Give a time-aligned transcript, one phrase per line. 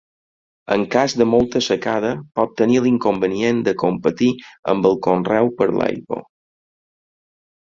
[0.75, 4.31] En cas de molta secada pot tenir l'inconvenient de competir
[4.75, 6.21] amb el conreu per l'aigua.